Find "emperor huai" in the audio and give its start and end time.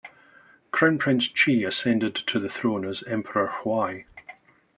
3.03-4.05